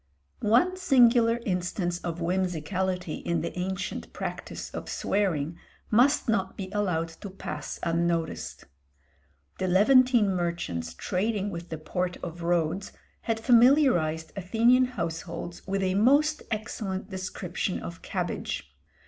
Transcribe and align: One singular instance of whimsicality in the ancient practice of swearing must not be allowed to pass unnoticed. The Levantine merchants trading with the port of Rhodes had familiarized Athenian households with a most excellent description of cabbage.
One 0.41 0.77
singular 0.77 1.37
instance 1.45 1.99
of 1.99 2.19
whimsicality 2.21 3.17
in 3.17 3.41
the 3.41 3.55
ancient 3.55 4.11
practice 4.13 4.71
of 4.71 4.89
swearing 4.89 5.59
must 5.91 6.27
not 6.27 6.57
be 6.57 6.71
allowed 6.71 7.09
to 7.09 7.29
pass 7.29 7.79
unnoticed. 7.83 8.65
The 9.59 9.67
Levantine 9.67 10.33
merchants 10.33 10.95
trading 10.95 11.51
with 11.51 11.69
the 11.69 11.77
port 11.77 12.17
of 12.23 12.41
Rhodes 12.41 12.91
had 13.21 13.39
familiarized 13.39 14.31
Athenian 14.35 14.85
households 14.85 15.61
with 15.67 15.83
a 15.83 15.93
most 15.93 16.41
excellent 16.49 17.11
description 17.11 17.79
of 17.79 18.01
cabbage. 18.01 18.73